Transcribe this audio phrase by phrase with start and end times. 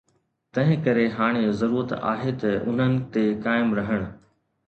[0.57, 4.09] تنهن ڪري هاڻي ضرورت آهي ته انهن تي قائم رهڻ.